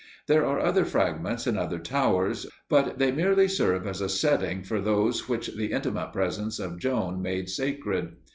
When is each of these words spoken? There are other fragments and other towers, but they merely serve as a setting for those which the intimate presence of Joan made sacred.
There 0.25 0.43
are 0.47 0.59
other 0.59 0.83
fragments 0.83 1.45
and 1.45 1.59
other 1.59 1.77
towers, 1.77 2.47
but 2.69 2.97
they 2.97 3.11
merely 3.11 3.47
serve 3.47 3.85
as 3.85 4.01
a 4.01 4.09
setting 4.09 4.63
for 4.63 4.81
those 4.81 5.29
which 5.29 5.55
the 5.55 5.71
intimate 5.71 6.11
presence 6.11 6.57
of 6.57 6.79
Joan 6.79 7.21
made 7.21 7.49
sacred. 7.49 8.13